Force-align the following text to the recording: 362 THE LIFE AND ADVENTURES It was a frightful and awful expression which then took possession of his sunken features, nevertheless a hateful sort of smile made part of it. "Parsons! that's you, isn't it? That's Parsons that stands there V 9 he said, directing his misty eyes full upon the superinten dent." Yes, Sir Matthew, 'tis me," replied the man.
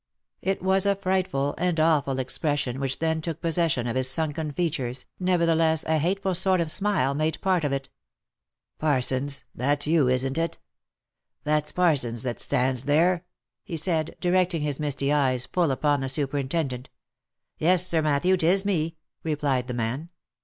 362 0.41 0.65
THE 0.65 0.71
LIFE 0.71 0.77
AND 0.77 0.79
ADVENTURES 0.79 0.87
It 0.87 0.89
was 0.89 0.97
a 0.97 1.01
frightful 1.03 1.55
and 1.63 1.79
awful 1.79 2.17
expression 2.17 2.79
which 2.79 2.97
then 2.97 3.21
took 3.21 3.39
possession 3.39 3.85
of 3.85 3.95
his 3.95 4.09
sunken 4.09 4.51
features, 4.51 5.05
nevertheless 5.19 5.83
a 5.83 5.99
hateful 5.99 6.33
sort 6.33 6.59
of 6.59 6.71
smile 6.71 7.13
made 7.13 7.39
part 7.41 7.63
of 7.63 7.71
it. 7.71 7.91
"Parsons! 8.79 9.43
that's 9.53 9.85
you, 9.85 10.07
isn't 10.07 10.39
it? 10.39 10.57
That's 11.43 11.71
Parsons 11.71 12.23
that 12.23 12.39
stands 12.39 12.85
there 12.85 13.17
V 13.17 13.17
9 13.17 13.23
he 13.65 13.77
said, 13.77 14.15
directing 14.19 14.63
his 14.63 14.79
misty 14.79 15.13
eyes 15.13 15.45
full 15.45 15.69
upon 15.69 15.99
the 15.99 16.09
superinten 16.09 16.69
dent." 16.69 16.89
Yes, 17.59 17.85
Sir 17.85 18.01
Matthew, 18.01 18.37
'tis 18.37 18.65
me," 18.65 18.97
replied 19.21 19.67
the 19.67 19.75
man. 19.75 20.09